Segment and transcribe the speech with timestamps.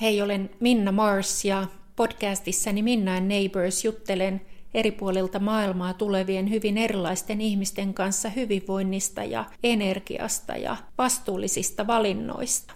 [0.00, 4.40] Hei, olen Minna Mars ja podcastissani Minna and Neighbors juttelen
[4.74, 12.74] eri puolilta maailmaa tulevien hyvin erilaisten ihmisten kanssa hyvinvoinnista ja energiasta ja vastuullisista valinnoista.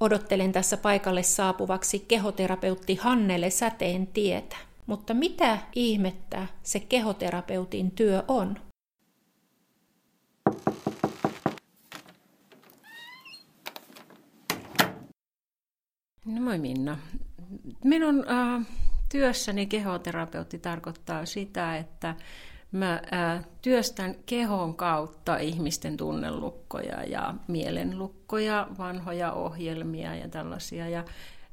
[0.00, 4.56] Odottelen tässä paikalle saapuvaksi kehoterapeutti Hannele Säteen tietä.
[4.86, 8.58] Mutta mitä ihmettä se kehoterapeutin työ on?
[16.26, 16.98] No moi Minna.
[17.84, 18.66] Minun äh,
[19.12, 22.14] työssäni kehoterapeutti tarkoittaa sitä, että
[22.72, 30.88] mä äh, työstän kehon kautta ihmisten tunnelukkoja ja mielenlukkoja, vanhoja ohjelmia ja tällaisia.
[30.88, 31.04] Ja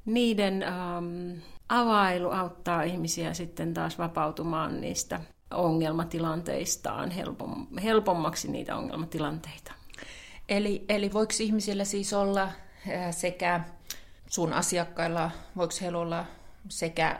[0.05, 5.21] niiden ähm, availu auttaa ihmisiä sitten taas vapautumaan niistä
[5.51, 9.73] ongelmatilanteistaan helpom, helpommaksi niitä ongelmatilanteita.
[10.49, 12.49] Eli, eli voiko ihmisillä siis olla
[13.11, 13.61] sekä
[14.33, 16.25] sun asiakkailla, voiko heillä olla
[16.69, 17.19] sekä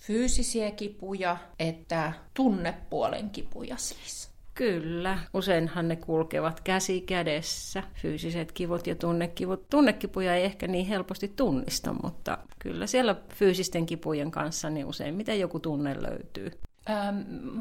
[0.00, 4.30] fyysisiä kipuja että tunnepuolen kipuja siis?
[4.54, 5.18] Kyllä.
[5.34, 9.70] Useinhan ne kulkevat käsi kädessä, fyysiset kivut ja tunnekivut.
[9.70, 15.60] Tunnekipuja ei ehkä niin helposti tunnista, mutta kyllä siellä fyysisten kipujen kanssa niin useimmiten joku
[15.60, 16.50] tunne löytyy.
[16.90, 17.60] Ähm,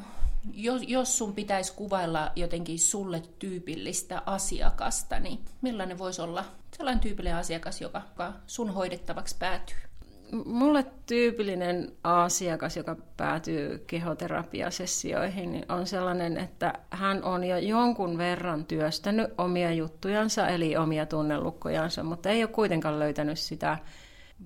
[0.54, 6.46] jos, jos sun pitäisi kuvailla jotenkin sulle tyypillistä asiakasta, niin millainen voisi olla
[6.78, 9.78] sellainen tyypillinen asiakas, joka, joka sun hoidettavaksi päätyy?
[10.46, 18.66] Mulle tyypillinen asiakas, joka päätyy kehoterapiasessioihin, niin on sellainen, että hän on jo jonkun verran
[18.66, 23.78] työstänyt omia juttujansa, eli omia tunnelukkojansa, mutta ei ole kuitenkaan löytänyt sitä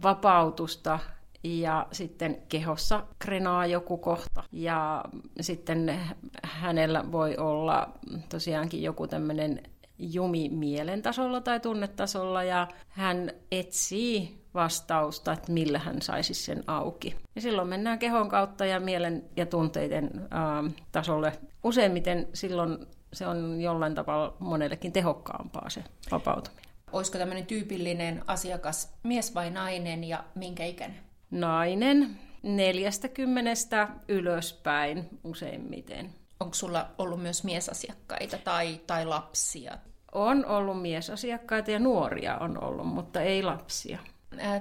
[0.04, 1.00] vapautusta
[1.46, 4.44] ja sitten kehossa krenaa joku kohta.
[4.52, 5.06] Ja
[5.42, 6.00] sitten
[6.44, 7.90] hänellä voi olla
[8.30, 9.64] tosiaankin joku tämmöinen
[10.00, 17.16] jumi mielen tasolla tai tunnetasolla ja hän etsii vastausta, että millä hän saisi sen auki.
[17.36, 21.34] Ja silloin mennään kehon kautta ja mielen ja tunteiden ää, tasolle.
[21.64, 22.78] Useimmiten silloin
[23.14, 26.66] se on jollain tavalla monellekin tehokkaampaa se vapautuminen.
[26.92, 31.05] Olisiko tämmöinen tyypillinen asiakas mies vai nainen ja minkä ikäinen?
[31.32, 36.10] Nainen, neljästä kymmenestä ylöspäin useimmiten.
[36.40, 39.78] Onko sulla ollut myös miesasiakkaita tai, tai lapsia?
[40.12, 44.00] On ollut miesasiakkaita ja nuoria on ollut, mutta ei lapsia.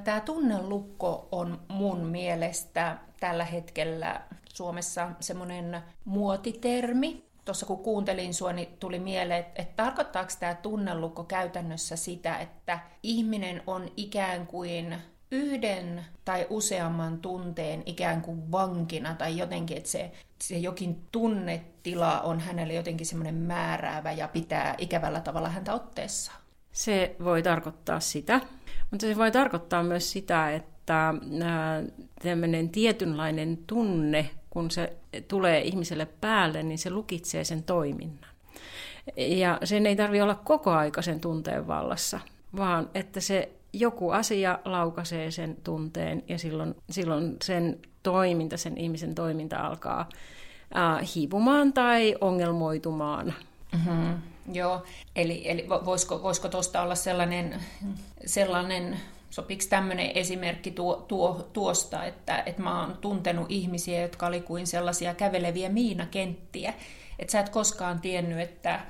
[0.05, 4.21] Tämä tunnelukko on mun mielestä tällä hetkellä
[4.55, 7.25] Suomessa semmoinen muotitermi.
[7.45, 12.79] Tuossa kun kuuntelin sua, niin tuli mieleen, että, että tarkoittaako tämä tunnelukko käytännössä sitä, että
[13.03, 14.97] ihminen on ikään kuin
[15.31, 22.41] yhden tai useamman tunteen ikään kuin vankina tai jotenkin, että se, se jokin tunnetila on
[22.41, 26.39] hänelle jotenkin semmoinen määräävä ja pitää ikävällä tavalla häntä otteessaan.
[26.73, 28.41] Se voi tarkoittaa sitä,
[28.91, 31.15] mutta se voi tarkoittaa myös sitä, että
[32.23, 34.97] tämmöinen tietynlainen tunne, kun se
[35.29, 38.31] tulee ihmiselle päälle, niin se lukitsee sen toiminnan.
[39.17, 42.21] Ja sen ei tarvitse olla koko aika sen tunteen vallassa,
[42.57, 49.15] vaan että se joku asia laukaisee sen tunteen ja silloin, silloin sen toiminta, sen ihmisen
[49.15, 50.09] toiminta alkaa
[50.77, 53.35] äh, hiipumaan tai ongelmoitumaan.
[53.73, 54.19] Mm-hmm.
[54.53, 54.83] Joo,
[55.17, 57.61] eli, eli voisiko, voisiko tuosta olla sellainen,
[58.27, 64.41] sellainen sopiks tämmöinen esimerkki tuo, tuo, tuosta, että, että mä oon tuntenut ihmisiä, jotka oli
[64.41, 66.75] kuin sellaisia käveleviä miinakenttiä,
[67.19, 68.81] että sä et koskaan tiennyt, että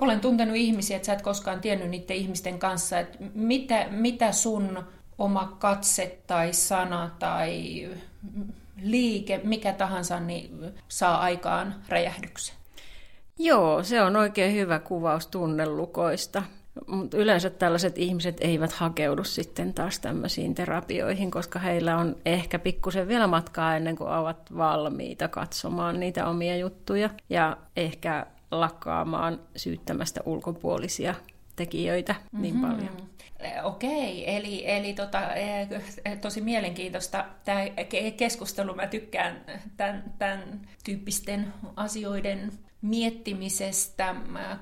[0.00, 4.84] olen tuntenut ihmisiä, että sä et koskaan tiennyt niiden ihmisten kanssa, että mitä, mitä sun
[5.18, 7.88] oma katse tai sana tai
[8.82, 12.56] liike, mikä tahansa, niin saa aikaan räjähdyksen.
[13.38, 16.42] Joo, se on oikein hyvä kuvaus tunnelukoista.
[16.86, 23.08] Mutta yleensä tällaiset ihmiset eivät hakeudu sitten taas tämmöisiin terapioihin, koska heillä on ehkä pikkusen
[23.08, 31.14] vielä matkaa ennen kuin ovat valmiita katsomaan niitä omia juttuja ja ehkä lakkaamaan syyttämästä ulkopuolisia
[31.56, 32.68] tekijöitä niin mm-hmm.
[32.68, 33.08] paljon.
[33.62, 35.68] Okei, eli, eli tota, eh,
[36.20, 37.60] tosi mielenkiintoista tämä
[38.16, 38.74] keskustelu.
[38.74, 39.40] Mä tykkään
[39.76, 42.52] tämän, tämän tyyppisten asioiden
[42.82, 44.14] miettimisestä,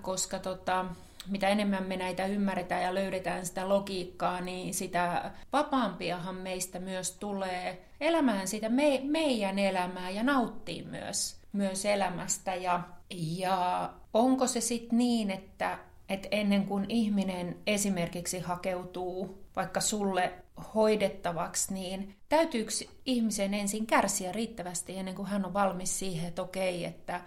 [0.02, 0.84] koska tota,
[1.28, 7.86] mitä enemmän me näitä ymmärretään ja löydetään sitä logiikkaa, niin sitä vapaampiahan meistä myös tulee
[8.00, 12.54] elämään sitä me, meidän elämää ja nauttii myös, myös elämästä.
[12.54, 12.80] Ja,
[13.10, 15.78] ja onko se sitten niin, että,
[16.08, 20.32] että ennen kuin ihminen esimerkiksi hakeutuu vaikka sulle
[20.74, 22.70] hoidettavaksi, niin täytyykö
[23.06, 27.20] ihmisen ensin kärsiä riittävästi ennen kuin hän on valmis siihen, että okei, että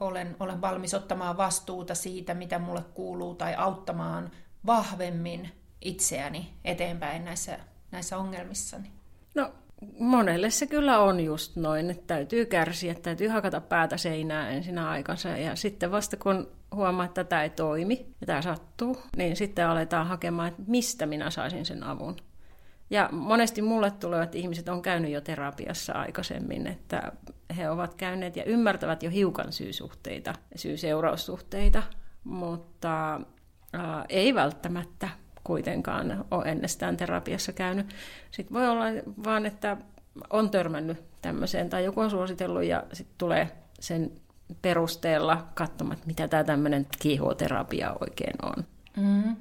[0.00, 4.30] olen, olen valmis ottamaan vastuuta siitä, mitä mulle kuuluu, tai auttamaan
[4.66, 5.50] vahvemmin
[5.80, 7.58] itseäni eteenpäin näissä
[7.90, 8.90] näissä ongelmissani?
[9.34, 9.52] No
[9.98, 15.28] monelle se kyllä on just noin, että täytyy kärsiä, täytyy hakata päätä seinää ensinnä aikansa
[15.28, 20.06] ja sitten vasta kun huomaa, että tämä ei toimi ja tämä sattuu, niin sitten aletaan
[20.06, 22.16] hakemaan, että mistä minä saisin sen avun.
[22.90, 27.12] Ja monesti mulle tulevat ihmiset on käynyt jo terapiassa aikaisemmin, että
[27.56, 31.82] he ovat käyneet ja ymmärtävät jo hiukan syysuhteita, syy-seuraussuhteita,
[32.24, 35.08] mutta äh, ei välttämättä
[35.44, 37.94] kuitenkaan ole ennestään terapiassa käynyt.
[38.30, 38.84] Sitten voi olla
[39.24, 39.76] vaan, että
[40.30, 43.50] on törmännyt tämmöiseen tai joku on suositellut ja sitten tulee
[43.80, 44.10] sen
[44.62, 48.64] perusteella katsomaan, mitä tämä tämmöinen kiihoterapia oikein on.
[48.96, 49.36] Mm-hmm.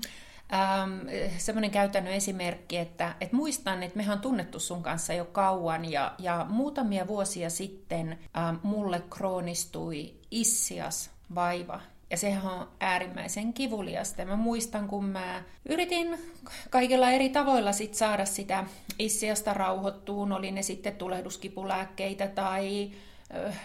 [0.54, 1.08] Ähm,
[1.38, 6.16] semmoinen käytännön esimerkki, että, että muistan, että mehän on tunnettu sun kanssa jo kauan ja,
[6.18, 14.26] ja muutamia vuosia sitten ähm, mulle kroonistui issias vaiva, ja sehän on äärimmäisen kivuliasta.
[14.26, 16.18] Mä muistan, kun mä yritin
[16.70, 18.66] kaikilla eri tavoilla sit saada sitä
[19.00, 22.92] issiasta rauhoittuun, oli ne sitten tulehduskipulääkkeitä tai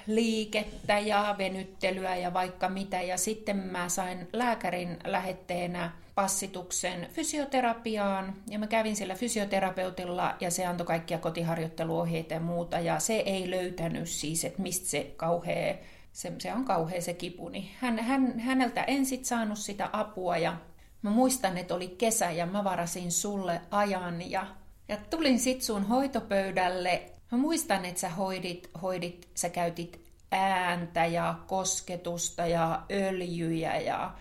[0.06, 3.02] liikettä ja venyttelyä ja vaikka mitä.
[3.02, 10.66] Ja sitten mä sain lääkärin lähetteenä passituksen fysioterapiaan ja mä kävin sillä fysioterapeutilla ja se
[10.66, 15.74] antoi kaikkia kotiharjoitteluohjeita ja muuta ja se ei löytänyt siis, että mistä se kauhea
[16.14, 20.36] se, se on kauhea se kipu, niin hän, hän, häneltä en sit saanut sitä apua
[20.36, 20.56] ja
[21.02, 24.46] mä muistan, että oli kesä ja mä varasin sulle ajan ja,
[24.88, 27.02] ja tulin sit sun hoitopöydälle.
[27.34, 30.00] Mä muistan, että sä hoidit, hoidit sä käytit
[30.32, 34.12] ääntä ja kosketusta ja öljyjä ja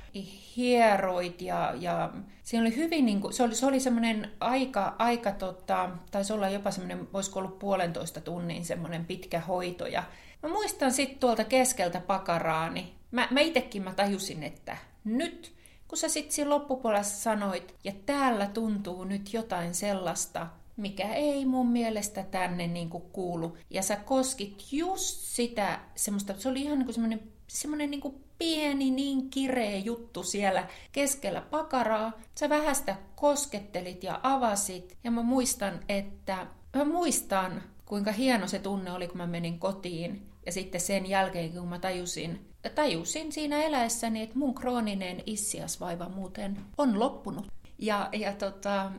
[0.58, 2.14] hieroit ja, ja
[2.44, 6.50] siinä oli hyvin, niin kuin, se oli, se oli semmoinen aika, aika tota, taisi olla
[6.50, 10.04] jopa semmoinen, voisiko ollut puolentoista tunnin semmoinen pitkä hoito ja
[10.44, 12.94] Mä muistan sitten tuolta keskeltä pakaraani.
[13.12, 15.54] Mä, mä itekin mä tajusin, että nyt,
[15.88, 20.48] kun sä sitten siinä loppupuolella sanoit, ja täällä tuntuu nyt jotain sellaista,
[20.78, 23.58] mikä ei mun mielestä tänne niin kuin kuulu.
[23.70, 28.24] Ja sä koskit just sitä semmoista, se oli ihan niin kuin semmoinen, semmoinen niin kuin
[28.38, 32.12] pieni, niin kireä juttu siellä keskellä pakaraa.
[32.40, 34.98] Sä vähästä koskettelit ja avasit.
[35.04, 40.28] Ja mä muistan, että mä muistan, kuinka hieno se tunne oli, kun mä menin kotiin
[40.46, 46.58] ja sitten sen jälkeen, kun mä tajusin, tajusin siinä eläessäni, että mun krooninen issiasvaiva muuten
[46.78, 47.48] on loppunut.
[47.78, 48.92] Ja, ja tota,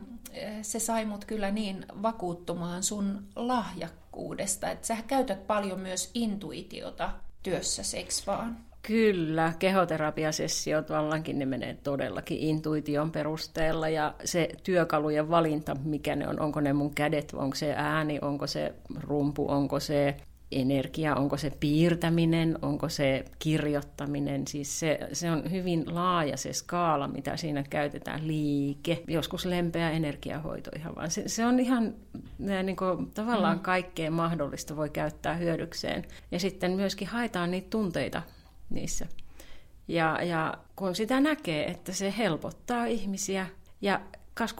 [0.61, 7.11] se sai mut kyllä niin vakuuttumaan sun lahjakkuudesta, että sä käytät paljon myös intuitiota
[7.43, 8.57] työssä, seks vaan?
[8.87, 16.39] Kyllä, kehoterapiasessiot vallankin ne menee todellakin intuition perusteella ja se työkalujen valinta, mikä ne on,
[16.39, 20.17] onko ne mun kädet, onko se ääni, onko se rumpu, onko se
[20.51, 27.07] energia, onko se piirtäminen, onko se kirjoittaminen, siis se, se on hyvin laaja se skaala,
[27.07, 31.11] mitä siinä käytetään, liike, joskus lempeä energiahoito ihan vaan.
[31.11, 31.93] Se, se on ihan
[32.63, 33.63] niin kuin, tavallaan mm.
[33.63, 36.03] kaikkea mahdollista voi käyttää hyödykseen.
[36.31, 38.21] Ja sitten myöskin haetaan niitä tunteita
[38.69, 39.07] niissä.
[39.87, 43.47] Ja, ja kun sitä näkee, että se helpottaa ihmisiä
[43.81, 44.01] ja
[44.33, 44.53] kas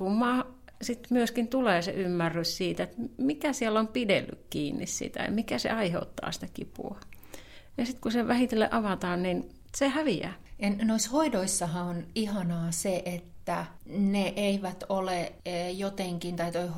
[0.81, 5.57] sitten myöskin tulee se ymmärrys siitä, että mikä siellä on pidellyt kiinni sitä ja mikä
[5.57, 6.99] se aiheuttaa sitä kipua.
[7.77, 10.33] Ja sitten kun se vähitellen avataan, niin se häviää.
[10.59, 16.69] Ja noissa hoidoissahan on ihanaa se, että ne eivät ole e, jotenkin, tai toi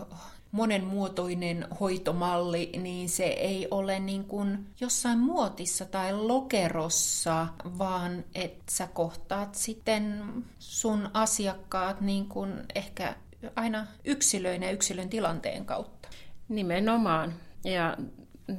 [0.51, 8.87] monenmuotoinen hoitomalli, niin se ei ole niin kuin jossain muotissa tai lokerossa, vaan että sä
[8.87, 10.23] kohtaat sitten
[10.59, 13.15] sun asiakkaat niin kuin ehkä
[13.55, 16.09] aina yksilöin ja yksilön tilanteen kautta.
[16.49, 17.33] Nimenomaan.
[17.65, 17.97] Ja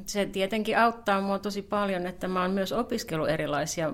[0.06, 3.92] se tietenkin auttaa mua tosi paljon, että mä oon myös opiskellut erilaisia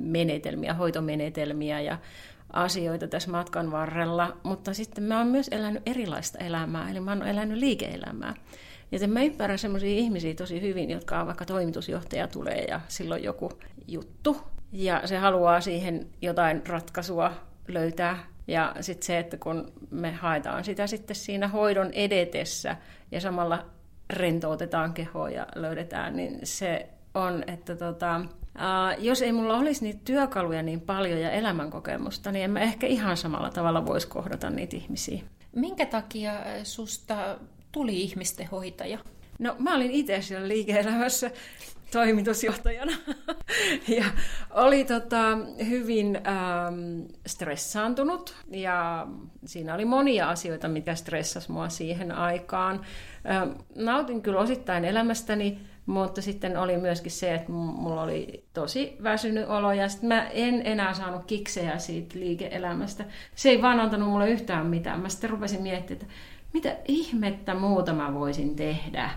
[0.00, 1.98] menetelmiä, hoitomenetelmiä ja
[2.52, 7.26] asioita tässä matkan varrella, mutta sitten mä oon myös elänyt erilaista elämää, eli mä oon
[7.26, 8.34] elänyt liike-elämää.
[8.92, 13.50] Joten mä ymmärrän sellaisia ihmisiä tosi hyvin, jotka on vaikka toimitusjohtaja tulee ja silloin joku
[13.88, 14.36] juttu,
[14.72, 17.32] ja se haluaa siihen jotain ratkaisua
[17.68, 18.18] löytää
[18.48, 22.76] ja sitten se, että kun me haetaan sitä sitten siinä hoidon edetessä
[23.12, 23.66] ja samalla
[24.10, 28.20] rentoutetaan kehoa ja löydetään, niin se on, että tota,
[28.54, 32.86] ää, jos ei mulla olisi niitä työkaluja niin paljon ja elämänkokemusta, niin en mä ehkä
[32.86, 35.22] ihan samalla tavalla voisi kohdata niitä ihmisiä.
[35.54, 37.38] Minkä takia susta
[37.72, 38.98] tuli ihmisten hoitaja?
[39.38, 41.30] No mä olin itse siellä liike-elämässä
[41.92, 42.92] toimitusjohtajana.
[43.98, 44.04] ja
[44.50, 49.06] oli tota, hyvin ähm, stressaantunut ja
[49.44, 52.80] siinä oli monia asioita, mitä stressasi mua siihen aikaan.
[53.30, 59.48] Ähm, nautin kyllä osittain elämästäni, mutta sitten oli myöskin se, että mulla oli tosi väsynyt
[59.48, 63.04] olo ja sitten mä en enää saanut kiksejä siitä liike-elämästä.
[63.34, 65.00] Se ei vaan antanut mulle yhtään mitään.
[65.00, 66.14] Mä sitten rupesin miettimään, että
[66.52, 69.10] mitä ihmettä muuta mä voisin tehdä.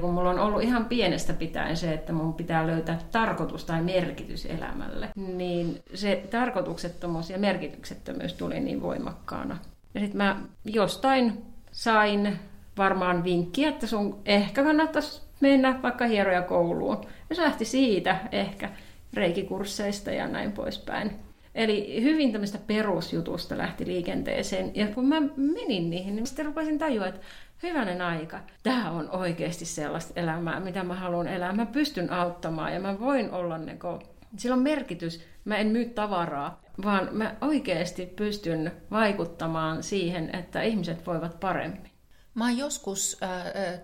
[0.00, 4.46] Kun mulla on ollut ihan pienestä pitäen se, että mun pitää löytää tarkoitus tai merkitys
[4.46, 9.56] elämälle, niin se tarkoituksettomuus ja merkityksettömyys tuli niin voimakkaana.
[9.94, 12.38] Ja sitten mä jostain sain
[12.78, 17.06] varmaan vinkkiä, että sun ehkä kannattaisi mennä vaikka hieroja kouluun.
[17.30, 18.70] Ja se lähti siitä ehkä
[19.14, 21.25] reikikursseista ja näin poispäin.
[21.56, 24.70] Eli hyvin tämmöistä perusjutusta lähti liikenteeseen.
[24.74, 27.20] Ja kun mä menin niihin, niin sitten rupesin tajua, että
[27.62, 31.52] hyvänen aika, tämä on oikeasti sellaista elämää, mitä mä haluan elää.
[31.52, 34.02] Mä pystyn auttamaan ja mä voin olla neko.
[34.36, 35.24] Sillä on merkitys.
[35.44, 41.95] Mä en myy tavaraa, vaan mä oikeasti pystyn vaikuttamaan siihen, että ihmiset voivat paremmin.
[42.36, 43.30] Mä oon joskus äh,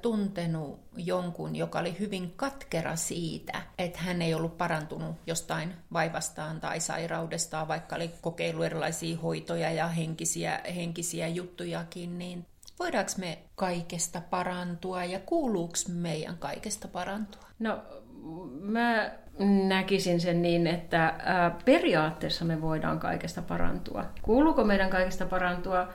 [0.02, 6.80] tuntenut jonkun, joka oli hyvin katkera siitä, että hän ei ollut parantunut jostain vaivastaan tai
[6.80, 12.46] sairaudestaan, vaikka oli kokeillut erilaisia hoitoja ja henkisiä, henkisiä juttujakin, niin
[12.78, 17.42] voidaanko me kaikesta parantua ja kuuluuko meidän kaikesta parantua?
[17.58, 17.82] No
[18.60, 19.12] mä
[19.68, 21.14] näkisin sen niin, että
[21.64, 24.04] periaatteessa me voidaan kaikesta parantua.
[24.22, 25.88] Kuuluuko meidän kaikesta parantua?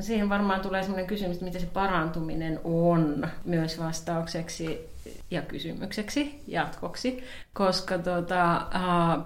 [0.00, 4.94] Siihen varmaan tulee sellainen kysymys, että mitä se parantuminen on myös vastaukseksi
[5.30, 8.66] ja kysymykseksi jatkoksi, koska tuota,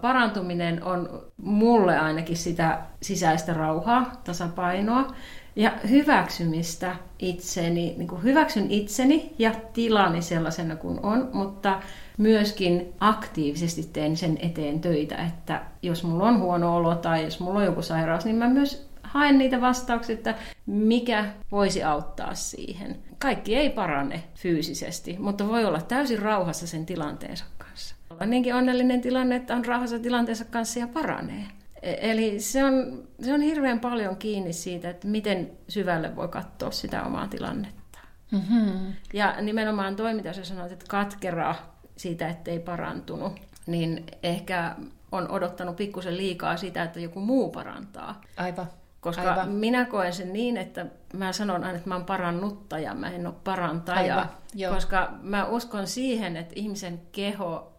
[0.00, 5.14] parantuminen on mulle ainakin sitä sisäistä rauhaa, tasapainoa,
[5.56, 11.80] ja hyväksymistä itseni, niin kuin hyväksyn itseni ja tilani sellaisena kuin on, mutta
[12.18, 17.58] myöskin aktiivisesti teen sen eteen töitä, että jos mulla on huono olo tai jos mulla
[17.58, 20.34] on joku sairaus, niin mä myös haen niitä vastauksia, että
[20.66, 22.98] mikä voisi auttaa siihen.
[23.18, 27.94] Kaikki ei parane fyysisesti, mutta voi olla täysin rauhassa sen tilanteensa kanssa.
[28.10, 31.44] Olla niinkin onnellinen tilanne, että on rauhassa tilanteensa kanssa ja paranee.
[31.82, 36.70] E- eli se on, se on hirveän paljon kiinni siitä, että miten syvälle voi katsoa
[36.70, 37.98] sitä omaa tilannetta.
[38.30, 38.92] Mm-hmm.
[39.12, 43.32] Ja nimenomaan toi, mitä sä sanoit, että katkeraa siitä, ettei parantunut,
[43.66, 44.76] niin ehkä
[45.12, 48.20] on odottanut pikkusen liikaa sitä, että joku muu parantaa.
[48.36, 48.66] Aivan.
[49.00, 49.48] Koska Aivan.
[49.48, 53.34] minä koen sen niin, että mä sanon aina, että mä oon parannuttaja, mä en ole
[53.44, 54.14] parantaja.
[54.14, 54.74] Aivan.
[54.74, 57.72] Koska mä uskon siihen, että ihmisen keho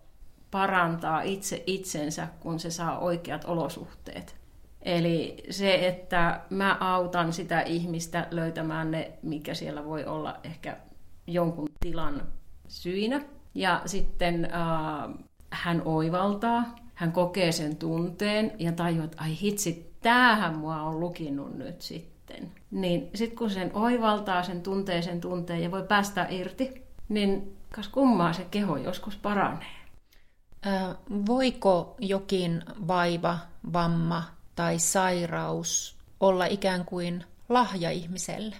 [0.52, 4.36] parantaa itse itsensä, kun se saa oikeat olosuhteet.
[4.82, 10.78] Eli se, että mä autan sitä ihmistä löytämään ne, mikä siellä voi olla ehkä
[11.28, 12.22] jonkun tilan
[12.68, 13.22] syinä.
[13.56, 15.14] Ja sitten äh,
[15.52, 21.58] hän oivaltaa, hän kokee sen tunteen ja tajuaa, että ai hitsi, tämähän mua on lukinut
[21.58, 22.51] nyt sitten.
[22.72, 27.88] Niin sitten kun sen oivaltaa, sen tuntee sen tunteen ja voi päästä irti, niin kas
[27.88, 29.79] kummaa se keho joskus paranee.
[31.25, 33.38] Voiko jokin vaiva,
[33.74, 34.24] vamma
[34.56, 38.56] tai sairaus olla ikään kuin lahja ihmiselle?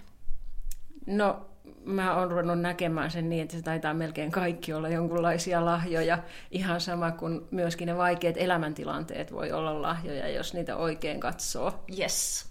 [1.06, 1.49] No,
[1.84, 6.18] mä oon ruvennut näkemään sen niin, että se taitaa melkein kaikki olla jonkunlaisia lahjoja.
[6.50, 11.84] Ihan sama kuin myöskin ne vaikeat elämäntilanteet voi olla lahjoja, jos niitä oikein katsoo.
[11.98, 12.48] Yes,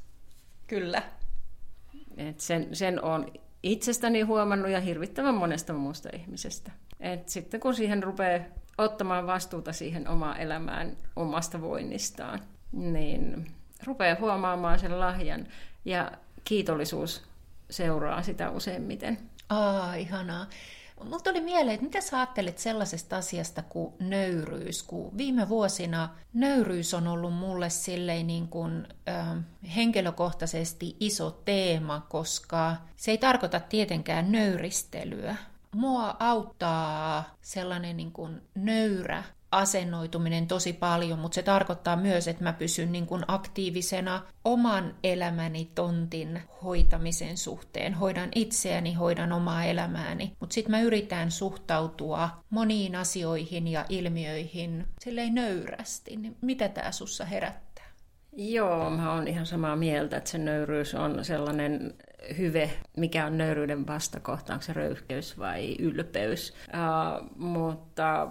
[0.68, 1.02] kyllä.
[2.18, 3.32] Et sen, sen on
[3.64, 6.72] itsestäni huomannut ja hirvittävän monesta muusta ihmisestä.
[7.00, 8.46] Et sitten kun siihen rupeaa
[8.78, 12.40] ottamaan vastuuta siihen omaan elämään omasta voinnistaan,
[12.72, 13.52] niin
[13.86, 15.48] rupeaa huomaamaan sen lahjan
[15.86, 16.12] ja
[16.44, 17.29] kiitollisuus
[17.70, 19.18] seuraa sitä useimmiten.
[19.50, 20.48] Aa, ihanaa.
[21.04, 26.94] Mulla tuli mieleen, että mitä sä ajattelet sellaisesta asiasta kuin nöyryys, kun viime vuosina nöyryys
[26.94, 29.38] on ollut mulle silleen niin kuin, äh,
[29.76, 35.36] henkilökohtaisesti iso teema, koska se ei tarkoita tietenkään nöyristelyä,
[35.76, 42.54] mua auttaa sellainen niin kuin nöyrä asennoituminen tosi paljon, mutta se tarkoittaa myös, että mä
[42.54, 47.94] pysyn niin kuin aktiivisena oman elämäni tontin hoitamisen suhteen.
[47.94, 55.36] Hoidan itseäni, hoidan omaa elämääni, mutta sitten mä yritän suhtautua moniin asioihin ja ilmiöihin silleen
[55.36, 56.16] nöyrästi.
[56.16, 57.86] Niin mitä tämä sussa herättää?
[58.38, 61.94] Joo, mä oon ihan samaa mieltä, että se nöyryys on sellainen
[62.38, 66.54] hyve, mikä on nöyryyden vastakohta, onko se röyhkeys vai ylpeys.
[66.68, 68.28] Uh, mutta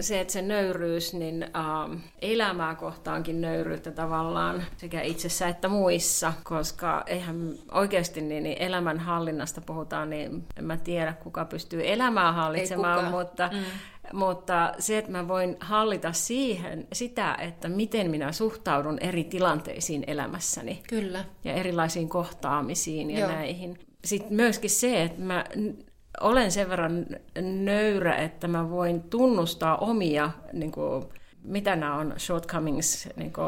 [0.00, 1.46] se, että se nöyryys, niin
[1.90, 8.98] uh, elämää kohtaankin nöyryyttä tavallaan sekä itsessä että muissa, koska eihän oikeasti niin, niin elämän
[8.98, 13.64] hallinnasta puhutaan, niin en mä tiedä kuka pystyy elämää hallitsemaan, mutta mm
[14.12, 20.82] Mutta se, että mä voin hallita siihen sitä, että miten minä suhtaudun eri tilanteisiin elämässäni.
[20.88, 21.24] Kyllä.
[21.44, 23.30] Ja erilaisiin kohtaamisiin ja Joo.
[23.30, 23.78] näihin.
[24.04, 25.44] Sitten myöskin se, että mä
[26.20, 27.06] olen sen verran
[27.40, 31.04] nöyrä, että mä voin tunnustaa omia niin kuin,
[31.42, 33.46] mitä nämä on, shortcomings, niin kuin,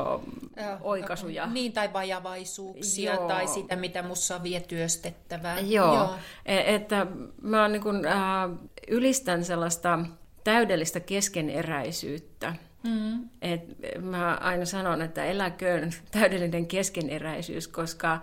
[0.81, 1.47] oikaisuja.
[1.47, 3.29] Niin, tai vajavaisuuksia, Joo.
[3.29, 5.61] tai sitä, mitä mussa on vielä työstettävää.
[5.61, 6.15] Joo, Joo.
[6.47, 7.07] E- että
[7.43, 8.51] mä niin kuin, äh,
[8.89, 9.99] ylistän sellaista
[10.45, 12.55] täydellistä keskeneräisyyttä.
[12.83, 13.29] Mm.
[13.43, 13.61] Et
[14.01, 18.21] mä aina sanon, että eläköön täydellinen keskeneräisyys, koska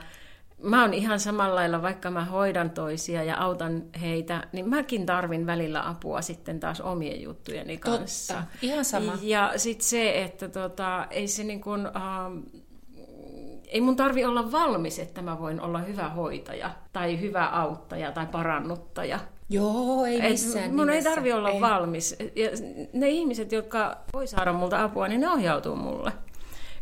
[0.63, 5.45] mä oon ihan samalla lailla, vaikka mä hoidan toisia ja autan heitä, niin mäkin tarvin
[5.45, 8.33] välillä apua sitten taas omien juttujeni kanssa.
[8.33, 9.17] Totta, ihan sama.
[9.21, 12.61] Ja sitten se, että tota, ei se niin kun, uh,
[13.67, 18.25] ei mun tarvi olla valmis, että mä voin olla hyvä hoitaja tai hyvä auttaja tai
[18.25, 19.19] parannuttaja.
[19.49, 21.09] Joo, ei missään Et mun nimessä.
[21.09, 21.61] ei tarvi olla ei.
[21.61, 22.15] valmis.
[22.35, 22.49] Ja
[22.93, 26.11] ne ihmiset, jotka voi saada multa apua, niin ne ohjautuu mulle.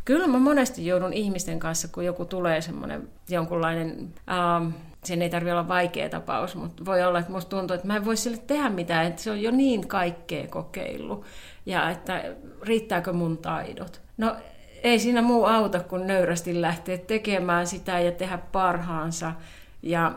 [0.05, 4.69] Kyllä mä monesti joudun ihmisten kanssa, kun joku tulee semmoinen jonkunlainen, ähm,
[5.03, 8.05] sen ei tarvitse olla vaikea tapaus, mutta voi olla, että musta tuntuu, että mä en
[8.05, 11.25] voi sille tehdä mitään, että se on jo niin kaikkea kokeillut.
[11.65, 12.24] Ja että
[12.62, 14.01] riittääkö mun taidot.
[14.17, 14.36] No
[14.83, 19.33] ei siinä muu auta, kun nöyrästi lähteä tekemään sitä ja tehdä parhaansa
[19.81, 20.12] ja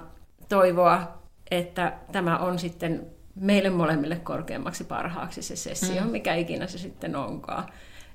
[0.48, 1.19] toivoa,
[1.50, 6.10] että tämä on sitten meille molemmille korkeammaksi parhaaksi se sessio, mm.
[6.10, 7.64] mikä ikinä se sitten onkaan.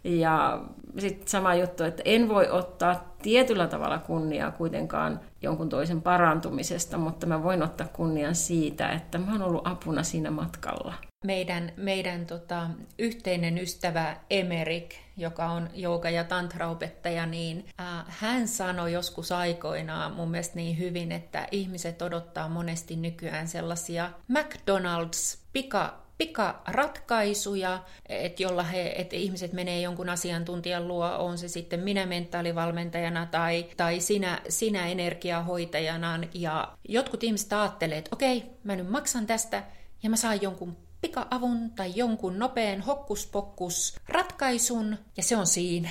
[0.06, 0.64] Ja
[1.00, 7.26] sitten sama juttu, että en voi ottaa tietyllä tavalla kunniaa kuitenkaan jonkun toisen parantumisesta, mutta
[7.26, 10.94] mä voin ottaa kunnian siitä, että mä oon ollut apuna siinä matkalla.
[11.26, 12.70] Meidän, meidän tota,
[13.00, 20.32] yhteinen ystävä Emerik, joka on jooga- ja tantraopettaja, niin äh, hän sanoi joskus aikoinaan mun
[20.32, 28.94] mielestä niin hyvin, että ihmiset odottaa monesti nykyään sellaisia McDonald's pika pikaratkaisuja, että jolla he,
[28.98, 34.88] että ihmiset menee jonkun asiantuntijan luo, on se sitten minä mentaalivalmentajana tai, tai sinä, sinä
[34.88, 36.20] energiahoitajana.
[36.34, 39.64] Ja jotkut ihmiset ajattelee, että okei, mä nyt maksan tästä
[40.04, 45.90] ja mä saan jonkun pikaavun tai jonkun nopean hokkuspokkus ratkaisun ja se on siinä.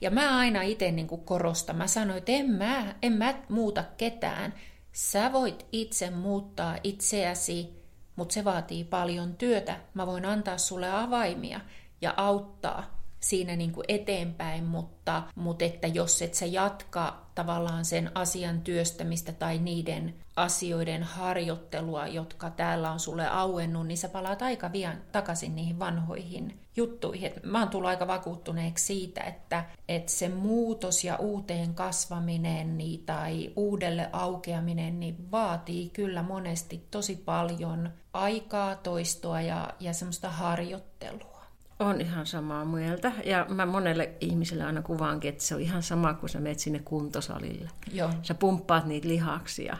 [0.00, 4.54] Ja mä aina itse niin korostan, mä sanoin, että en mä, en mä muuta ketään.
[4.92, 7.79] Sä voit itse muuttaa itseäsi
[8.20, 9.76] mutta se vaatii paljon työtä.
[9.94, 11.60] Mä voin antaa sulle avaimia
[12.00, 18.10] ja auttaa siinä niin kuin eteenpäin, mutta, mutta että jos et sä jatka tavallaan sen
[18.14, 24.68] asian työstämistä tai niiden asioiden harjoittelua, jotka täällä on sulle auennut, niin sä palaat aika
[24.68, 27.32] pian takaisin niihin vanhoihin juttuihin.
[27.42, 33.52] mä oon tullut aika vakuuttuneeksi siitä, että, että se muutos ja uuteen kasvaminen niin, tai
[33.56, 41.39] uudelle aukeaminen niin vaatii kyllä monesti tosi paljon aikaa, toistoa ja, ja semmoista harjoittelua.
[41.80, 43.12] On ihan samaa mieltä.
[43.24, 46.80] Ja mä monelle ihmiselle aina kuvaankin, että se on ihan sama kuin sä menet sinne
[46.84, 47.68] kuntosalille.
[47.92, 48.10] Joo.
[48.22, 49.76] Sä pumppaat niitä lihaksia.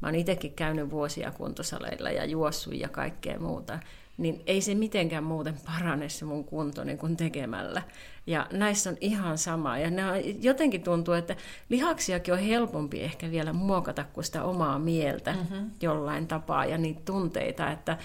[0.00, 3.78] Mä oon itsekin käynyt vuosia kuntosaleilla ja juossut ja kaikkea muuta.
[4.18, 7.82] Niin ei se mitenkään muuten parane se mun kunto niin kuin tekemällä.
[8.26, 9.78] Ja näissä on ihan sama.
[9.78, 11.36] Ja on, jotenkin tuntuu, että
[11.68, 15.70] lihaksiakin on helpompi ehkä vielä muokata kuin sitä omaa mieltä mm-hmm.
[15.82, 17.98] jollain tapaa ja niitä tunteita, että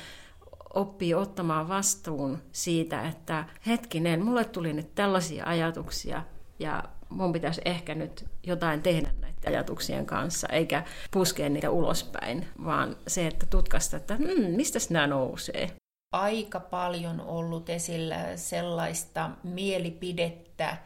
[0.74, 6.24] oppii ottamaan vastuun siitä, että hetkinen, mulle tuli nyt tällaisia ajatuksia
[6.60, 12.96] ja mun pitäisi ehkä nyt jotain tehdä näiden ajatuksien kanssa, eikä puskea niitä ulospäin, vaan
[13.08, 15.72] se, että tutkasta, että hmm, mistä nämä nousee.
[16.14, 20.78] Aika paljon ollut esillä sellaista mielipidettä,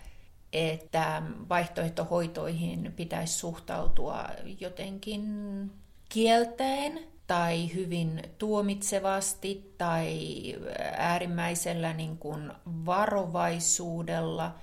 [0.53, 4.25] että vaihtoehtohoitoihin pitäisi suhtautua
[4.59, 5.23] jotenkin
[6.09, 10.09] kieltäen tai hyvin tuomitsevasti tai
[10.97, 14.55] äärimmäisellä niin kuin varovaisuudella.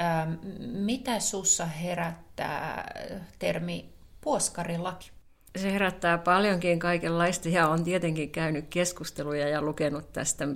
[0.00, 2.94] Ähm, mitä sussa herättää
[3.38, 5.10] termi puoskarilaki?
[5.58, 10.48] Se herättää paljonkin kaikenlaista ja on tietenkin käynyt keskusteluja ja lukenut tästä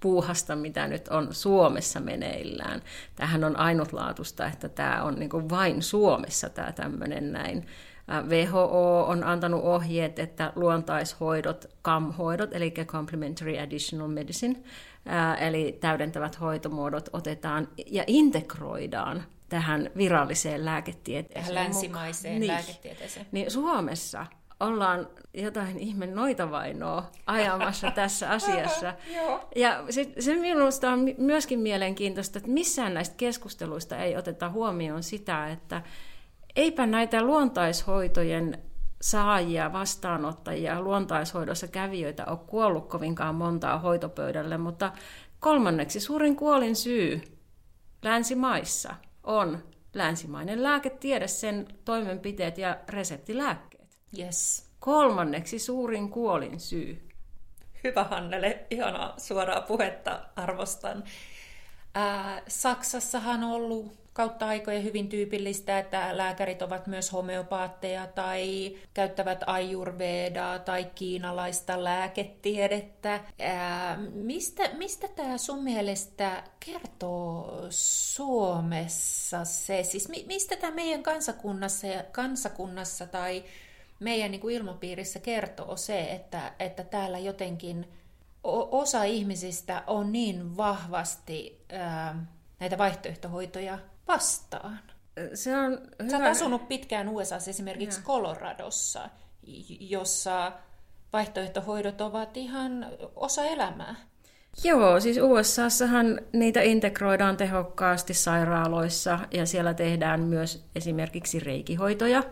[0.00, 2.82] puuhasta, mitä nyt on Suomessa meneillään.
[3.16, 7.66] Tähän on ainutlaatusta, että tämä on niin vain Suomessa tämä tämmöinen näin
[8.28, 14.56] WHO on antanut ohjeet, että luontaishoidot, CAM-hoidot, eli Complementary Additional Medicine,
[15.40, 21.54] eli täydentävät hoitomuodot otetaan ja integroidaan tähän viralliseen lääketieteeseen.
[21.54, 22.52] Tähän länsimaiseen niin.
[22.52, 23.26] lääketieteeseen.
[23.32, 24.26] Niin Suomessa
[24.60, 28.94] ollaan jotain ihme noitavainoa ajamassa tässä asiassa.
[29.56, 35.48] ja se, se minusta on myöskin mielenkiintoista, että missään näistä keskusteluista ei oteta huomioon sitä,
[35.48, 35.82] että
[36.58, 38.62] eipä näitä luontaishoitojen
[39.00, 44.92] saajia, vastaanottajia, luontaishoidossa kävijöitä ole kuollut kovinkaan montaa hoitopöydälle, mutta
[45.40, 47.22] kolmanneksi suurin kuolin syy
[48.02, 48.94] länsimaissa
[49.24, 53.98] on länsimainen lääketiede, sen toimenpiteet ja reseptilääkkeet.
[54.18, 54.70] Yes.
[54.78, 57.08] Kolmanneksi suurin kuolin syy.
[57.84, 61.04] Hyvä Hannele, ihanaa suoraa puhetta, arvostan.
[61.94, 69.44] Ää, Saksassahan on ollut kautta aikojen hyvin tyypillistä, että lääkärit ovat myös homeopaatteja tai käyttävät
[69.46, 73.20] ajurvedaa tai kiinalaista lääketiedettä.
[73.40, 79.82] Ää, mistä, mistä tämä sun mielestä kertoo Suomessa se?
[79.82, 83.44] Siis mi, mistä tämä meidän kansakunnassa, kansakunnassa tai
[84.00, 87.88] meidän niin kuin ilmapiirissä kertoo se, että, että täällä jotenkin
[88.70, 92.26] osa ihmisistä on niin vahvasti ää,
[92.60, 94.80] näitä vaihtoehtohoitoja vastaan.
[95.34, 96.10] Se on hyvä.
[96.10, 98.06] Sä oot asunut pitkään USA, esimerkiksi ja.
[98.06, 99.08] Coloradossa,
[99.80, 100.52] jossa
[101.12, 103.94] vaihtoehtohoidot ovat ihan osa elämää.
[104.64, 112.22] Joo, siis USAssahan niitä integroidaan tehokkaasti sairaaloissa ja siellä tehdään myös esimerkiksi reikihoitoja.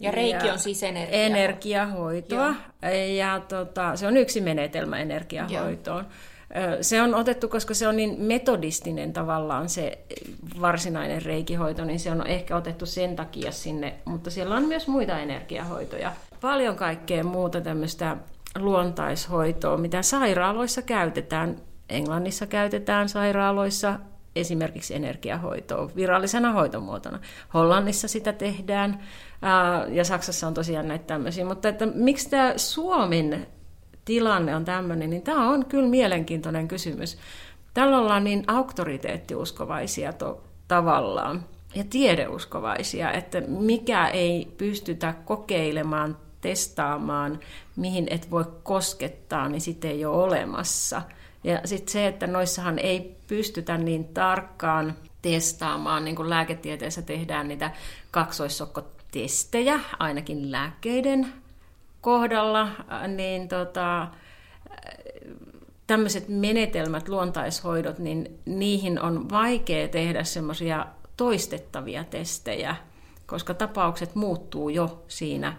[0.00, 1.18] Ja reiki on siis energia.
[1.18, 2.46] energiahoitoa.
[2.82, 2.92] Joo.
[3.16, 6.04] Ja tota, se on yksi menetelmä energiahoitoon.
[6.04, 6.12] Joo.
[6.80, 9.98] Se on otettu, koska se on niin metodistinen tavallaan se
[10.60, 15.18] varsinainen reikihoito, niin se on ehkä otettu sen takia sinne, mutta siellä on myös muita
[15.18, 16.12] energiahoitoja.
[16.40, 18.16] Paljon kaikkea muuta tämmöistä
[18.58, 21.56] luontaishoitoa, mitä sairaaloissa käytetään.
[21.88, 23.98] Englannissa käytetään sairaaloissa
[24.36, 27.18] esimerkiksi energiahoitoa virallisena hoitomuotona.
[27.54, 29.00] Hollannissa sitä tehdään
[29.90, 31.44] ja Saksassa on tosiaan näitä tämmöisiä.
[31.44, 33.46] Mutta että miksi tämä Suomen
[34.04, 37.18] tilanne on tämmöinen, niin tämä on kyllä mielenkiintoinen kysymys.
[37.74, 47.40] Tällä ollaan niin auktoriteettiuskovaisia to, tavallaan ja tiedeuskovaisia, että mikä ei pystytä kokeilemaan, testaamaan,
[47.76, 51.02] mihin et voi koskettaa, niin sitä ei ole olemassa.
[51.44, 57.70] Ja sitten se, että noissahan ei pystytä niin tarkkaan testaamaan, niin kuin lääketieteessä tehdään niitä
[58.10, 61.32] kaksoissokkotestejä, ainakin lääkkeiden
[62.04, 62.68] kohdalla,
[63.16, 64.08] niin tota,
[65.86, 70.86] tämmöiset menetelmät, luontaishoidot, niin niihin on vaikea tehdä semmoisia
[71.16, 72.76] toistettavia testejä,
[73.26, 75.56] koska tapaukset muuttuu jo siinä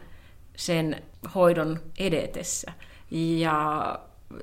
[0.55, 1.03] sen
[1.35, 2.71] hoidon edetessä.
[3.11, 3.99] Ja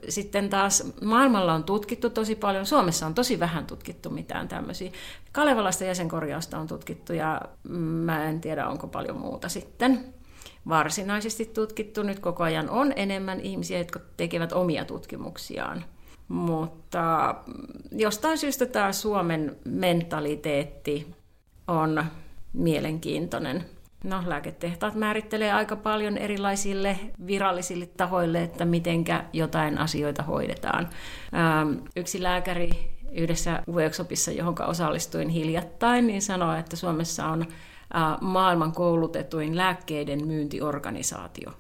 [0.09, 4.91] sitten taas maailmalla on tutkittu tosi paljon, Suomessa on tosi vähän tutkittu mitään tämmöisiä.
[5.33, 10.15] Kalevalasta jäsenkorjausta on tutkittu ja mä en tiedä onko paljon muuta sitten
[10.69, 12.03] varsinaisesti tutkittu.
[12.03, 15.85] Nyt koko ajan on enemmän ihmisiä, jotka tekevät omia tutkimuksiaan.
[16.29, 17.35] Mutta
[17.93, 21.15] jostain syystä tämä Suomen mentaliteetti
[21.69, 22.05] on
[22.53, 23.65] mielenkiintoinen.
[24.05, 30.89] No, lääketehtaat määrittelee aika paljon erilaisille virallisille tahoille, että mitenkä jotain asioita hoidetaan.
[31.35, 32.71] Ähm, yksi lääkäri
[33.13, 37.47] yhdessä workshopissa, johon osallistuin hiljattain, niin sanoi, että Suomessa on
[38.21, 41.53] maailman koulutetuin lääkkeiden myyntiorganisaatio.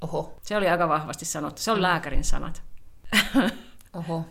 [0.00, 0.34] Oho.
[0.42, 1.62] Se oli aika vahvasti sanottu.
[1.62, 1.82] Se on mm.
[1.82, 2.62] lääkärin sanat.
[3.98, 4.24] Oho.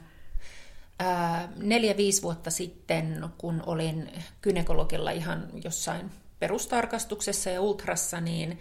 [1.58, 8.60] neljä-viisi vuotta sitten, kun olin kynekologilla ihan jossain perustarkastuksessa ja ultrassa, niin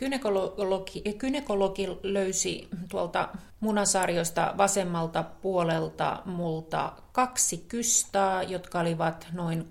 [0.00, 3.28] Kynekologi, kynekologi löysi tuolta
[3.60, 9.68] munasarjoista vasemmalta puolelta multa kaksi kystaa, jotka olivat noin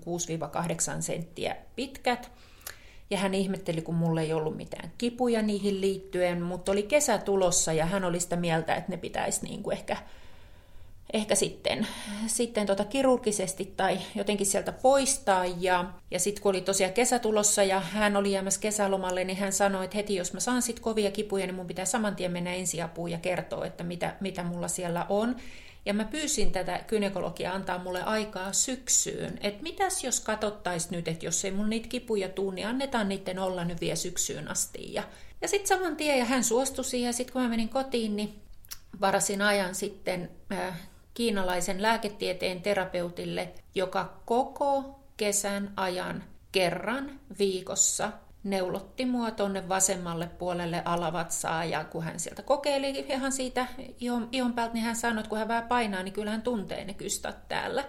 [0.98, 2.30] 6-8 senttiä pitkät.
[3.10, 7.72] Ja hän ihmetteli, kun mulle ei ollut mitään kipuja niihin liittyen, mutta oli kesä tulossa
[7.72, 9.96] ja hän oli sitä mieltä, että ne pitäisi niin kuin ehkä
[11.12, 11.86] ehkä sitten,
[12.26, 15.44] sitten tota kirurgisesti tai jotenkin sieltä poistaa.
[15.46, 19.52] Ja, ja sitten kun oli tosiaan kesä tulossa ja hän oli jäämässä kesälomalle, niin hän
[19.52, 22.54] sanoi, että heti jos mä saan sit kovia kipuja, niin mun pitää saman tien mennä
[22.54, 25.36] ensiapuun ja kertoa, että mitä, mitä mulla siellä on.
[25.86, 31.26] Ja mä pyysin tätä kynekologia antaa mulle aikaa syksyyn, että mitäs jos katsottaisiin nyt, että
[31.26, 34.94] jos ei mun niitä kipuja tuu, niin annetaan niiden olla nyt vielä syksyyn asti.
[34.94, 35.02] Ja,
[35.40, 38.40] ja sitten saman tien, ja hän suostui siihen, ja sitten kun mä menin kotiin, niin
[39.00, 40.80] varasin ajan sitten äh,
[41.14, 48.12] kiinalaisen lääketieteen terapeutille, joka koko kesän ajan kerran viikossa
[48.44, 53.66] neulotti mua tuonne vasemmalle puolelle alavatsaa ja kun hän sieltä kokeili ihan siitä
[54.00, 56.84] ihon, ihon päältä, niin hän sanoi, että kun hän vähän painaa, niin kyllä hän tuntee
[56.84, 57.84] ne kystat täällä.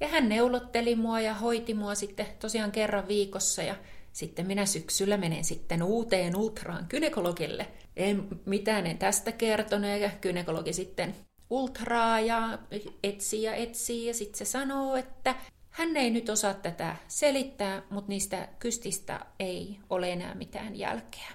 [0.00, 3.74] Ja hän neulotteli mua ja hoiti mua sitten tosiaan kerran viikossa ja
[4.12, 7.66] sitten minä syksyllä menen sitten uuteen ultraan kynekologille.
[7.96, 11.14] En mitään en tästä kertonut ja kynekologi sitten
[11.50, 12.58] ultraa ja
[13.02, 15.34] etsii ja etsii ja sitten se sanoo, että
[15.72, 21.32] hän ei nyt osaa tätä selittää, mutta niistä kystistä ei ole enää mitään jälkeä.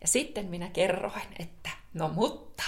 [0.00, 2.62] Ja sitten minä kerroin, että no mutta,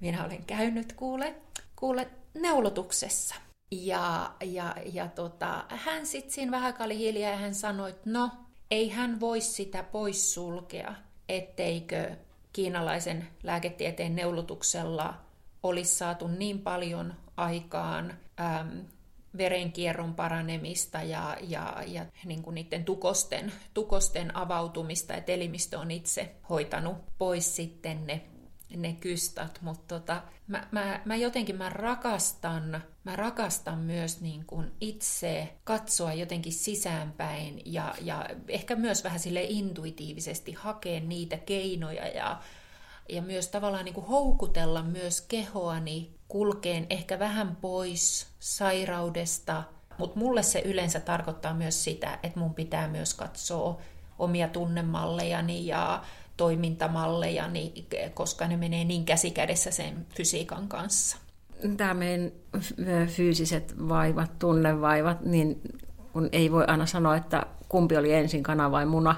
[0.00, 1.34] minä olen käynyt kuule,
[1.76, 3.34] kuule neulotuksessa.
[3.70, 8.30] Ja, ja, ja tota, hän sitten siinä vähän oli hiljaa ja hän sanoi, että no,
[8.70, 10.94] ei hän voi sitä poissulkea,
[11.28, 12.16] etteikö
[12.52, 15.14] kiinalaisen lääketieteen neulotuksella
[15.62, 18.84] olisi saatu niin paljon aikaan äm,
[19.36, 26.34] verenkierron paranemista ja, ja, ja niin kuin niiden tukosten, tukosten avautumista, että elimistö on itse
[26.48, 28.22] hoitanut pois sitten ne,
[28.76, 29.58] ne kystat.
[29.62, 36.12] Mutta tota, mä, mä, mä jotenkin mä rakastan, mä rakastan myös niin kuin itse katsoa
[36.12, 42.42] jotenkin sisäänpäin ja, ja ehkä myös vähän sille intuitiivisesti hakea niitä keinoja ja,
[43.08, 49.62] ja myös tavallaan niin kuin houkutella myös kehoani kulkeen ehkä vähän pois sairaudesta,
[49.98, 53.80] mutta mulle se yleensä tarkoittaa myös sitä, että mun pitää myös katsoa
[54.18, 56.02] omia tunnemallejani ja
[56.36, 61.16] toimintamallejani, koska ne menee niin käsikädessä sen fysiikan kanssa.
[61.76, 62.32] Tämä meidän
[63.06, 65.60] fyysiset vaivat, tunnevaivat, niin
[66.12, 69.14] kun ei voi aina sanoa, että kumpi oli ensin kana vai muna.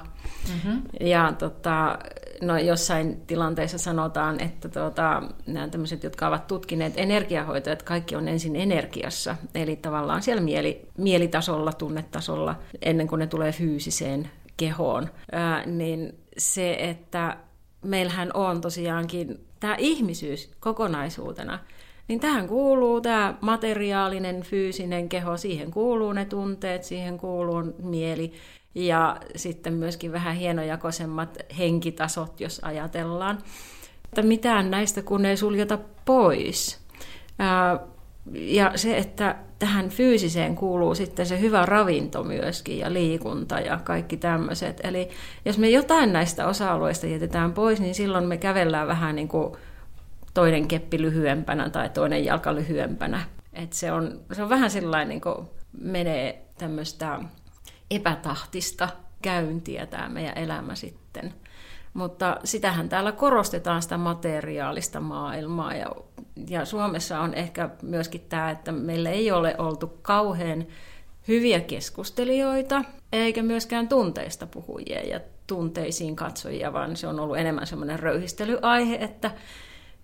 [0.49, 0.83] Mm-hmm.
[1.01, 1.99] Ja tota,
[2.43, 8.29] no jossain tilanteessa sanotaan, että tuota, nämä tämmöiset, jotka ovat tutkineet energiahoitoa, että kaikki on
[8.29, 15.67] ensin energiassa, eli tavallaan siellä mieli, mielitasolla, tunnetasolla, ennen kuin ne tulee fyysiseen kehoon, ää,
[15.67, 17.37] niin se, että
[17.85, 21.59] meillähän on tosiaankin tämä ihmisyys kokonaisuutena,
[22.09, 28.33] niin tähän kuuluu tämä materiaalinen, fyysinen keho, siihen kuuluu ne tunteet, siihen kuuluu mieli,
[28.75, 33.39] ja sitten myöskin vähän hienojakoisemmat henkitasot, jos ajatellaan.
[34.05, 36.81] Että mitään näistä kun ei suljeta pois.
[38.35, 44.17] Ja se, että tähän fyysiseen kuuluu sitten se hyvä ravinto myöskin ja liikunta ja kaikki
[44.17, 44.81] tämmöiset.
[44.85, 45.09] Eli
[45.45, 49.53] jos me jotain näistä osa-alueista jätetään pois, niin silloin me kävellään vähän niin kuin
[50.35, 53.21] toinen keppi lyhyempänä tai toinen jalka lyhyempänä.
[53.53, 55.49] Et se, on, se on vähän sellainen, niin kuin
[55.81, 57.21] menee tämmöistä
[57.91, 58.89] epätahtista
[59.23, 61.35] käyntiä tämä meidän elämä sitten.
[61.95, 65.87] Mutta sitähän täällä korostetaan sitä materiaalista maailmaa ja,
[66.49, 70.67] ja Suomessa on ehkä myöskin tämä, että meillä ei ole oltu kauhean
[71.29, 77.99] hyviä keskustelijoita eikä myöskään tunteista puhujia ja tunteisiin katsojia, vaan se on ollut enemmän semmoinen
[77.99, 79.31] röyhistelyaihe, että,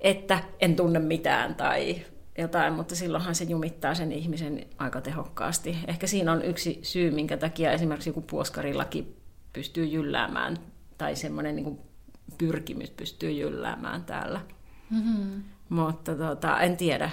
[0.01, 1.97] että en tunne mitään tai
[2.39, 5.79] jotain, mutta silloinhan se jumittaa sen ihmisen aika tehokkaasti.
[5.89, 9.17] Ehkä siinä on yksi syy, minkä takia esimerkiksi joku puoskarilaki
[9.53, 10.57] pystyy jylläämään,
[10.99, 11.79] tai semmoinen niin
[12.39, 14.41] pyrkimys pystyy jylläämään täällä.
[14.91, 15.43] Mm-hmm.
[15.69, 17.11] Mutta tota, en tiedä.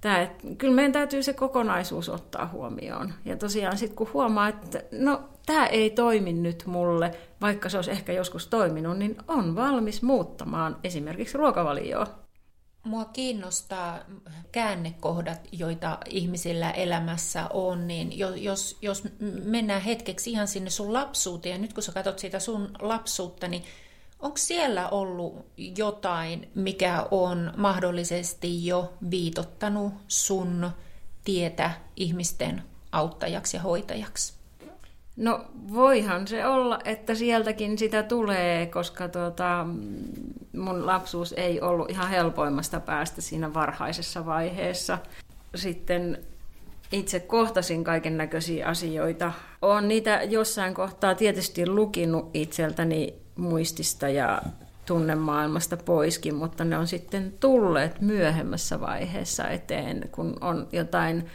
[0.00, 3.12] Tää, et, kyllä meidän täytyy se kokonaisuus ottaa huomioon.
[3.24, 7.90] Ja tosiaan sitten kun huomaa, että no tämä ei toimi nyt mulle, vaikka se olisi
[7.90, 12.22] ehkä joskus toiminut, niin on valmis muuttamaan esimerkiksi ruokavalioa
[12.84, 13.98] Mua kiinnostaa
[14.52, 19.02] käännekohdat, joita ihmisillä elämässä on, niin jos, jos
[19.44, 23.64] mennään hetkeksi ihan sinne sun lapsuuteen, ja nyt kun sä katsot sitä sun lapsuutta, niin
[24.20, 30.70] onko siellä ollut jotain, mikä on mahdollisesti jo viitottanut sun
[31.24, 34.41] tietä ihmisten auttajaksi ja hoitajaksi?
[35.16, 39.66] No voihan se olla, että sieltäkin sitä tulee, koska tuota,
[40.56, 44.98] mun lapsuus ei ollut ihan helpoimmasta päästä siinä varhaisessa vaiheessa.
[45.54, 46.18] Sitten
[46.92, 49.32] itse kohtasin kaiken näköisiä asioita.
[49.62, 54.42] Olen niitä jossain kohtaa tietysti lukinut itseltäni muistista ja
[54.86, 61.28] tunnemaailmasta poiskin, mutta ne on sitten tulleet myöhemmässä vaiheessa eteen, kun on jotain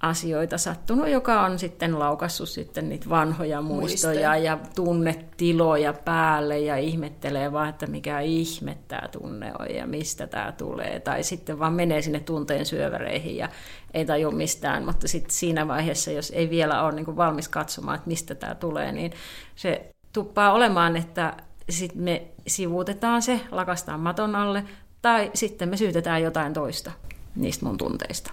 [0.00, 4.36] asioita sattunut, joka on sitten laukassut sitten niitä vanhoja muistoja, muistoja.
[4.36, 10.52] ja tunnetiloja päälle ja ihmettelee vaan, että mikä ihme tämä tunne on ja mistä tämä
[10.52, 11.00] tulee.
[11.00, 13.48] Tai sitten vaan menee sinne tunteen syöväreihin ja
[13.94, 18.08] ei tajua mistään, mutta sitten siinä vaiheessa, jos ei vielä ole niin valmis katsomaan, että
[18.08, 19.12] mistä tämä tulee, niin
[19.54, 21.36] se tuppaa olemaan, että
[21.70, 24.64] sitten me sivuutetaan se, lakastaan maton alle,
[25.02, 26.92] tai sitten me syytetään jotain toista
[27.36, 28.32] niistä mun tunteista.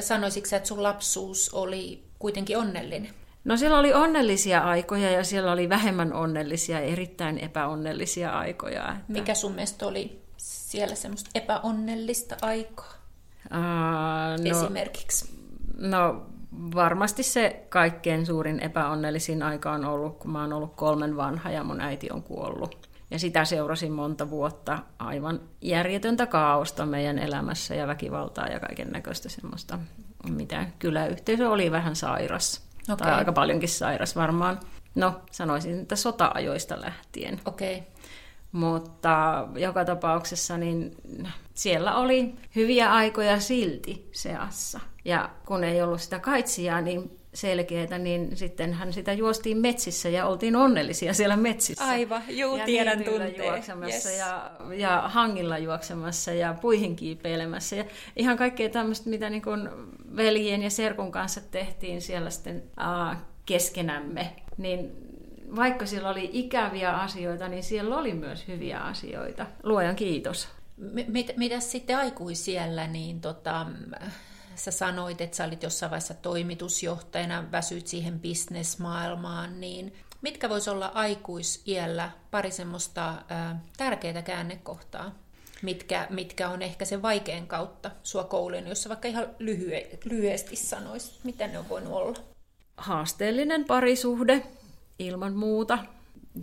[0.00, 3.10] Sanoisitko että sun lapsuus oli kuitenkin onnellinen?
[3.44, 8.82] No siellä oli onnellisia aikoja ja siellä oli vähemmän onnellisia ja erittäin epäonnellisia aikoja.
[8.82, 9.02] Että...
[9.08, 12.94] Mikä sun mielestä oli siellä semmoista epäonnellista aikaa?
[13.50, 15.34] Uh, no, Esimerkiksi.
[15.78, 16.26] No
[16.74, 21.64] varmasti se kaikkein suurin epäonnellisin aika on ollut, kun mä oon ollut kolmen vanha ja
[21.64, 22.88] mun äiti on kuollut.
[23.14, 29.28] Ja sitä seurasin monta vuotta aivan järjetöntä kaaosta meidän elämässä ja väkivaltaa ja kaiken näköistä
[29.28, 29.78] semmoista,
[30.28, 32.62] mitä kyläyhteisö oli vähän sairas.
[32.92, 33.06] Okay.
[33.06, 34.60] Tai aika paljonkin sairas varmaan.
[34.94, 37.40] No, sanoisin, että sota-ajoista lähtien.
[37.44, 37.76] Okei.
[37.76, 37.88] Okay.
[38.52, 40.96] Mutta joka tapauksessa niin
[41.54, 44.80] siellä oli hyviä aikoja silti seassa.
[45.04, 50.26] Ja kun ei ollut sitä kaitsijaa niin selkeää, niin sitten hän sitä juostiin metsissä ja
[50.26, 51.84] oltiin onnellisia siellä metsissä.
[51.84, 53.36] Aivan, juu, ja tiedän tunteen.
[53.36, 54.18] juoksemassa yes.
[54.18, 57.76] ja, ja hangilla juoksemassa ja puihin kiipeilemässä.
[57.76, 57.84] Ja
[58.16, 59.68] ihan kaikkea tämmöistä, mitä niin kuin
[60.16, 63.16] veljen ja serkun kanssa tehtiin siellä sitten uh,
[63.46, 64.32] keskenämme.
[64.58, 64.92] Niin
[65.56, 69.46] vaikka siellä oli ikäviä asioita, niin siellä oli myös hyviä asioita.
[69.62, 70.48] Luojan kiitos.
[71.06, 73.66] Mit, mitä sitten aikuisiellä, niin tota,
[74.56, 80.86] sä sanoit, että sä olit jossain vaiheessa toimitusjohtajana, väsyt siihen bisnesmaailmaan, niin mitkä vois olla
[80.86, 83.60] aikuisiellä pari semmoista ää,
[84.24, 85.14] käännekohtaa,
[85.62, 91.24] mitkä, mitkä on ehkä se vaikein kautta sua kouluun, jos vaikka ihan lyhye, lyhyesti sanoisit,
[91.24, 92.18] mitä ne on voinut olla?
[92.76, 94.42] Haasteellinen parisuhde,
[94.98, 95.78] ilman muuta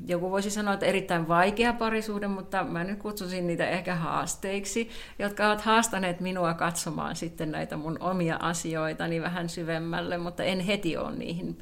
[0.07, 5.47] joku voisi sanoa, että erittäin vaikea parisuhde, mutta mä nyt kutsusin niitä ehkä haasteiksi, jotka
[5.47, 11.15] ovat haastaneet minua katsomaan sitten näitä mun omia asioitani vähän syvemmälle, mutta en heti ole
[11.15, 11.57] niihin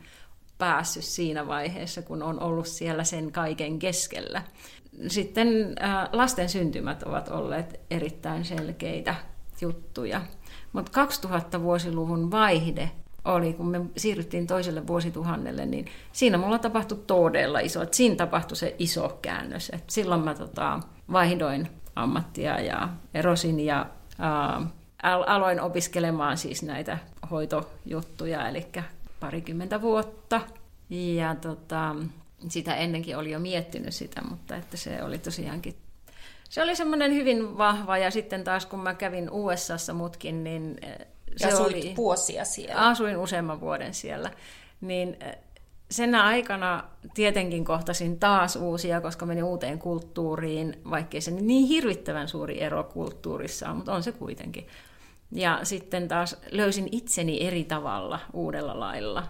[0.57, 4.41] päässyt siinä vaiheessa, kun on ollut siellä sen kaiken keskellä.
[5.07, 5.47] Sitten
[5.83, 9.15] äh, lasten syntymät ovat olleet erittäin selkeitä
[9.61, 10.21] juttuja.
[10.73, 12.91] Mutta 2000-vuosiluvun vaihde
[13.25, 18.57] oli, kun me siirryttiin toiselle vuosituhannelle, niin siinä mulla tapahtui todella iso, että siinä tapahtui
[18.57, 19.71] se iso käännös.
[19.73, 20.79] Et silloin mä tota,
[21.11, 23.85] vaihdoin ammattia ja erosin ja
[24.19, 24.61] ää,
[25.03, 26.97] aloin opiskelemaan siis näitä
[27.31, 28.65] hoitojuttuja, eli
[29.19, 30.41] parikymmentä vuotta.
[30.89, 31.95] Ja tota,
[32.47, 35.75] sitä ennenkin oli jo miettinyt sitä, mutta että se oli tosiaankin
[36.49, 40.79] se oli semmoinen hyvin vahva ja sitten taas kun mä kävin USAssa mutkin, niin
[41.37, 42.87] se ja oli, vuosia siellä.
[42.87, 44.31] Asuin useamman vuoden siellä.
[44.81, 45.37] Niin eh,
[45.91, 52.61] sen aikana tietenkin kohtasin taas uusia, koska menin uuteen kulttuuriin, vaikkei se niin hirvittävän suuri
[52.61, 54.67] ero kulttuurissa on, mutta on se kuitenkin.
[55.31, 59.23] Ja sitten taas löysin itseni eri tavalla, uudella lailla.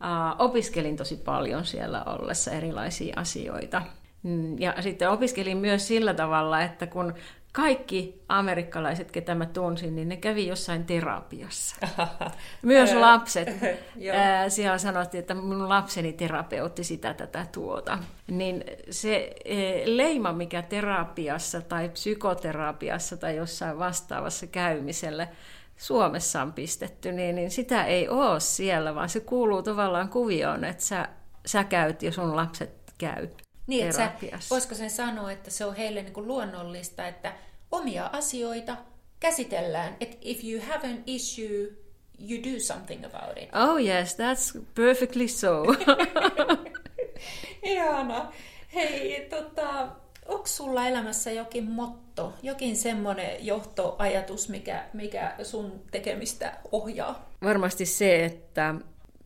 [0.00, 3.82] Uh, opiskelin tosi paljon siellä ollessa erilaisia asioita.
[4.22, 7.14] Mm, ja sitten opiskelin myös sillä tavalla, että kun
[7.56, 11.76] kaikki amerikkalaiset, ketä mä tunsin, niin ne kävi jossain terapiassa.
[12.62, 13.48] Myös lapset.
[14.48, 17.98] Siellä sanottiin, että mun lapseni terapeutti sitä tätä tuota.
[18.26, 19.34] Niin se
[19.84, 25.28] leima, mikä terapiassa tai psykoterapiassa tai jossain vastaavassa käymiselle
[25.76, 30.84] Suomessa on pistetty, niin, niin sitä ei ole siellä, vaan se kuuluu tavallaan kuvioon, että
[30.84, 31.08] sä,
[31.46, 33.28] sä käyt ja sun lapset käy.
[33.66, 34.12] Niin, että sä,
[34.50, 37.32] voisiko sen sanoa, että se on heille niin kuin luonnollista, että
[37.70, 38.76] omia asioita
[39.20, 39.96] käsitellään.
[40.00, 41.68] Että if you have an issue,
[42.30, 43.48] you do something about it.
[43.54, 45.62] Oh yes, that's perfectly so.
[47.62, 48.32] Ihana.
[48.74, 49.88] Hei, tota,
[50.26, 57.30] onko sulla elämässä jokin motto, jokin semmoinen johtoajatus, mikä, mikä sun tekemistä ohjaa?
[57.42, 58.74] Varmasti se, että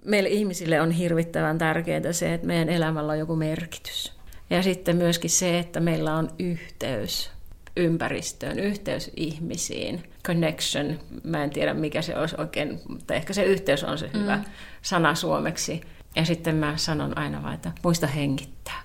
[0.05, 4.12] meille ihmisille on hirvittävän tärkeää se, että meidän elämällä on joku merkitys.
[4.50, 7.31] Ja sitten myöskin se, että meillä on yhteys
[7.76, 13.85] ympäristöön, yhteys ihmisiin, connection, mä en tiedä mikä se olisi oikein, mutta ehkä se yhteys
[13.85, 14.44] on se hyvä mm.
[14.83, 15.80] sana suomeksi.
[16.16, 18.83] Ja sitten mä sanon aina vain, että muista hengittää.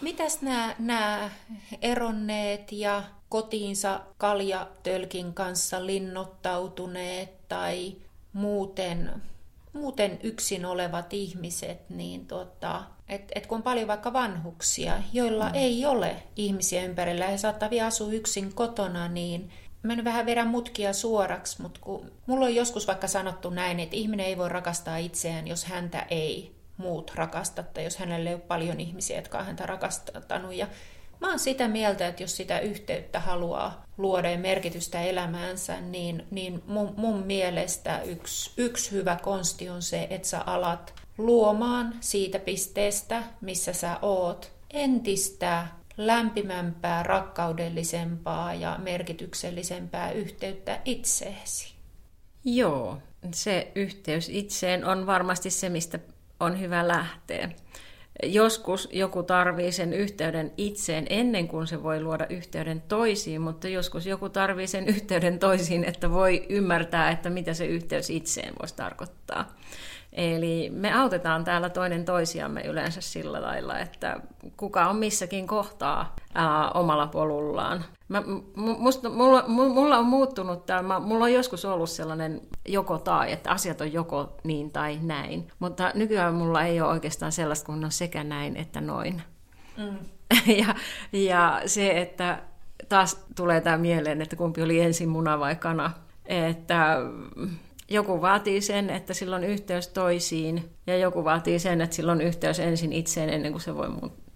[0.00, 1.30] Mitäs nämä, nämä
[1.82, 7.96] eronneet ja kotiinsa kaljatölkin kanssa linnoittautuneet tai
[8.32, 9.22] muuten,
[9.78, 15.54] muuten yksin olevat ihmiset, niin tota, et, et kun on paljon vaikka vanhuksia, joilla mm.
[15.54, 19.50] ei ole ihmisiä ympärillä ja saattaa vielä asua yksin kotona, niin
[19.82, 23.96] mä nyt vähän vedän mutkia suoraksi, mutta kun mulla on joskus vaikka sanottu näin, että
[23.96, 28.42] ihminen ei voi rakastaa itseään, jos häntä ei muut rakasta, tai jos hänelle ei ole
[28.42, 30.54] paljon ihmisiä, jotka on häntä rakastanut.
[30.54, 30.66] Ja
[31.20, 36.62] mä oon sitä mieltä, että jos sitä yhteyttä haluaa luoda ja merkitystä elämäänsä, niin, niin
[36.66, 43.22] mun, mun mielestä yksi, yksi hyvä konsti on se, että sä alat luomaan siitä pisteestä,
[43.40, 51.74] missä sä oot, entistä lämpimämpää, rakkaudellisempaa ja merkityksellisempää yhteyttä itseesi.
[52.44, 52.98] Joo,
[53.34, 55.98] se yhteys itseen on varmasti se, mistä
[56.40, 57.50] on hyvä lähteä.
[58.22, 64.06] Joskus joku tarvii sen yhteyden itseen ennen kuin se voi luoda yhteyden toisiin, mutta joskus
[64.06, 69.54] joku tarvii sen yhteyden toisiin, että voi ymmärtää, että mitä se yhteys itseen voisi tarkoittaa.
[70.12, 74.20] Eli me autetaan täällä toinen toisiamme yleensä sillä lailla, että
[74.56, 77.84] kuka on missäkin kohtaa ää, omalla polullaan.
[78.08, 78.22] Mä,
[78.56, 83.80] musta, mulla, mulla on muuttunut tämä, mulla on joskus ollut sellainen joko tai, että asiat
[83.80, 85.48] on joko niin tai näin.
[85.58, 89.22] Mutta nykyään mulla ei ole oikeastaan sellaista, kun on sekä näin että noin.
[89.76, 89.98] Mm.
[90.60, 90.74] ja,
[91.12, 92.42] ja se, että
[92.88, 95.90] taas tulee tämä mieleen, että kumpi oli ensin muna vai kana.
[96.26, 96.96] Että
[97.88, 102.20] joku vaatii sen, että sillä on yhteys toisiin, ja joku vaatii sen, että sillä on
[102.20, 103.88] yhteys ensin itseen ennen kuin se voi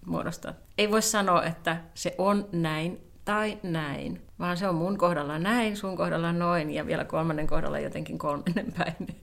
[0.05, 0.53] muodostaa.
[0.77, 5.77] Ei voi sanoa, että se on näin tai näin, vaan se on mun kohdalla näin,
[5.77, 9.21] sun kohdalla noin, ja vielä kolmannen kohdalla jotenkin kolmannen päin.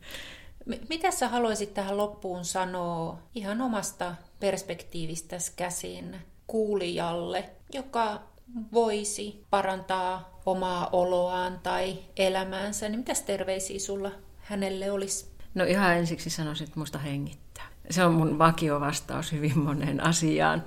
[0.88, 6.16] Mitä sä haluaisit tähän loppuun sanoa ihan omasta perspektiivistä käsin
[6.46, 8.22] kuulijalle, joka
[8.72, 15.26] voisi parantaa omaa oloaan tai elämäänsä, niin mitäs terveisiä sulla hänelle olisi?
[15.54, 17.66] No ihan ensiksi sanoisin, että musta hengittää.
[17.90, 20.64] Se on mun vakiovastaus hyvin moneen asiaan.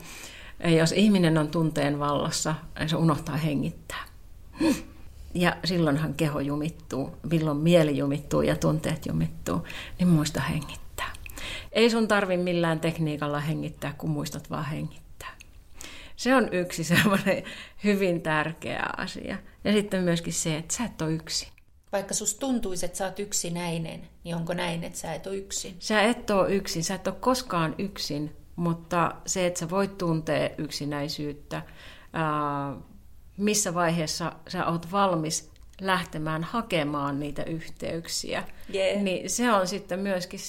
[0.77, 2.55] Jos ihminen on tunteen vallassa,
[2.87, 4.05] se unohtaa hengittää.
[5.33, 9.67] Ja silloinhan keho jumittuu, milloin mieli jumittuu ja tunteet jumittuu,
[9.99, 11.13] niin muista hengittää.
[11.71, 15.02] Ei sun tarvi millään tekniikalla hengittää, kun muistat vaan hengittää.
[16.23, 17.43] Se on yksi semmoinen
[17.83, 19.37] hyvin tärkeä asia.
[19.63, 21.47] Ja sitten myöskin se, että sä et ole yksin.
[21.91, 25.75] Vaikka sus tuntuisi, että sä oot yksinäinen, niin onko näin, että sä et ole yksin?
[25.79, 30.49] Sä et ole yksin, sä et ole koskaan yksin, mutta se, että sä voit tuntea
[30.57, 31.61] yksinäisyyttä,
[32.13, 32.75] ää,
[33.37, 35.51] missä vaiheessa sä oot valmis
[35.81, 38.43] lähtemään hakemaan niitä yhteyksiä,
[38.75, 39.01] yeah.
[39.01, 40.39] niin se on sitten myöskin,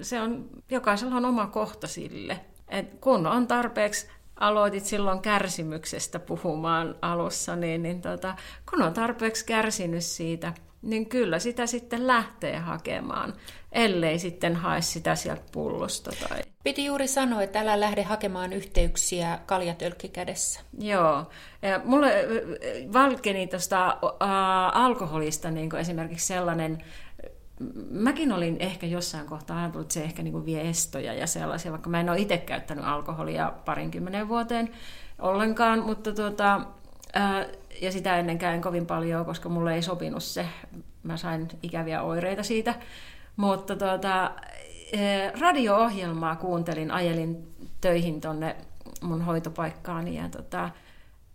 [0.00, 2.40] se on, jokaisella on oma kohta sille.
[2.68, 4.06] Et kun on tarpeeksi
[4.40, 8.36] aloitit silloin kärsimyksestä puhumaan alussa, niin, niin tota,
[8.70, 13.34] kun on tarpeeksi kärsinyt siitä, niin kyllä sitä sitten lähtee hakemaan,
[13.72, 16.10] ellei sitten hae sitä sieltä pullosta.
[16.28, 16.42] Tai...
[16.64, 20.60] Piti juuri sanoa, että älä lähde hakemaan yhteyksiä kaljatölkki kädessä.
[20.78, 21.30] Joo.
[21.62, 22.12] Ja mulle
[22.92, 23.98] valkeni tuosta äh,
[24.72, 26.78] alkoholista niin esimerkiksi sellainen
[27.90, 31.70] mäkin olin ehkä jossain kohtaa ajatellut, että se ehkä niin kuin vie estoja ja sellaisia,
[31.70, 34.70] vaikka mä en ole itse käyttänyt alkoholia parinkymmenen vuoteen
[35.18, 36.60] ollenkaan, mutta tuota,
[37.12, 37.46] ää,
[37.82, 40.46] ja sitä ennenkään kovin paljon, koska mulle ei sopinut se.
[41.02, 42.74] Mä sain ikäviä oireita siitä.
[43.36, 44.30] Mutta tuota,
[45.40, 48.56] radio-ohjelmaa kuuntelin, ajelin töihin tonne
[49.02, 50.70] mun hoitopaikkaani ja tota,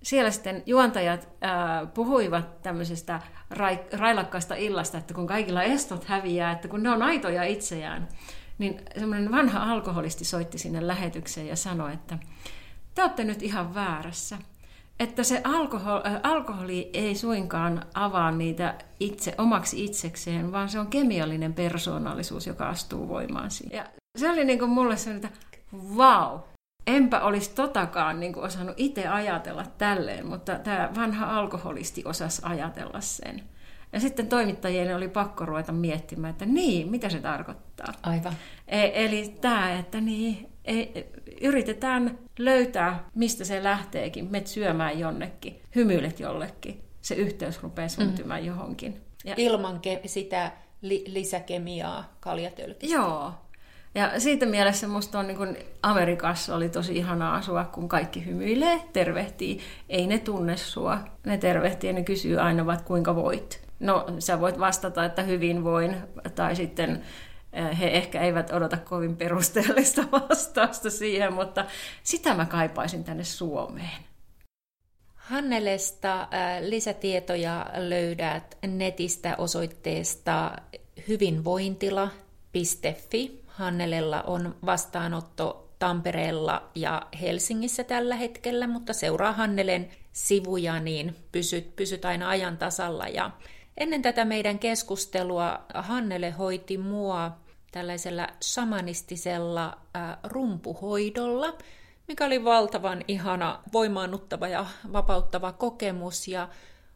[0.04, 6.68] siellä sitten juontajat ää, puhuivat tämmöisestä rai, railakkaasta illasta, että kun kaikilla estot häviää, että
[6.68, 8.08] kun ne on aitoja itseään,
[8.58, 12.18] niin semmoinen vanha alkoholisti soitti sinne lähetykseen ja sanoi, että
[12.95, 14.38] te olette nyt ihan väärässä.
[15.00, 20.88] Että se alkohol, äh, alkoholi ei suinkaan avaa niitä itse omaksi itsekseen, vaan se on
[20.88, 23.78] kemiallinen persoonallisuus, joka astuu voimaan siinä.
[23.78, 23.86] Ja
[24.18, 25.30] se oli niin kuin mulle se, että
[25.97, 26.39] vau,
[26.96, 33.02] enpä olisi totakaan niin kuin osannut itse ajatella tälleen, mutta tämä vanha alkoholisti osasi ajatella
[33.02, 33.44] sen.
[33.94, 37.94] Ja sitten toimittajien oli pakko ruveta miettimään, että niin, mitä se tarkoittaa.
[38.04, 38.34] Aivan.
[38.68, 41.04] E- eli tämä, että niin, e-
[41.42, 44.32] yritetään löytää, mistä se lähteekin.
[44.32, 46.84] Met syömään jonnekin, hymyilet jollekin.
[47.02, 48.48] Se yhteys rupeaa syntymään mm.
[48.48, 49.02] johonkin.
[49.26, 49.34] Ja...
[49.38, 52.96] Ilman ke- sitä li- lisäkemiaa kaljatölkissä.
[52.96, 53.34] Joo,
[53.96, 59.60] ja siitä mielessä musta on niin Amerikassa oli tosi ihana asua, kun kaikki hymyilee, tervehtii.
[59.90, 61.00] Ei ne tunne sua.
[61.26, 63.70] Ne tervehtii ja ne kysyy aina, että kuinka voit.
[63.80, 65.98] No, sä voit vastata, että hyvin voin,
[66.36, 67.04] tai sitten
[67.54, 71.66] eh, he ehkä eivät odota kovin perusteellista vastausta siihen, mutta
[72.04, 74.00] sitä mä kaipaisin tänne Suomeen.
[75.16, 76.28] Hannelesta eh,
[76.70, 80.52] lisätietoja löydät netistä osoitteesta
[81.08, 91.76] hyvinvointila.fi Hannelella on vastaanotto Tampereella ja Helsingissä tällä hetkellä, mutta seuraa Hannelen sivuja, niin pysyt,
[91.76, 93.07] pysyt aina ajan tasalla.
[93.07, 93.32] Ja
[93.78, 97.32] ennen tätä meidän keskustelua Hannele hoiti mua
[97.72, 101.57] tällaisella shamanistisella äh, rumpuhoidolla,
[102.07, 106.28] mikä oli valtavan ihana, voimaannuttava ja vapauttava kokemus.
[106.28, 106.49] Ja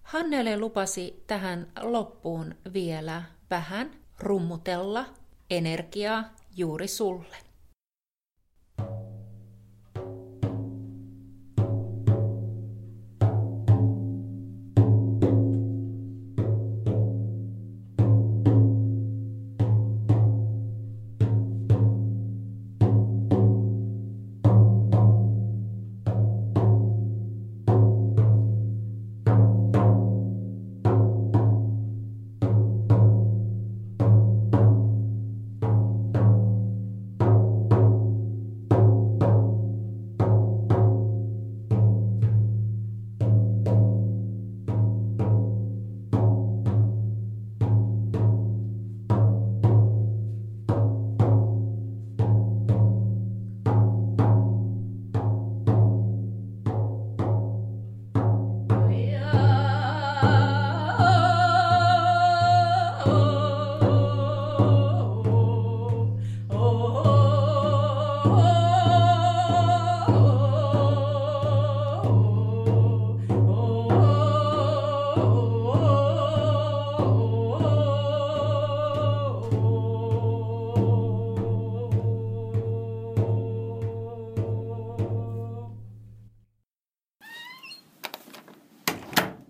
[0.04, 5.06] Hannele lupasi tähän loppuun vielä vähän rummutella
[5.50, 6.24] energiaa
[6.56, 7.43] juuri sulle.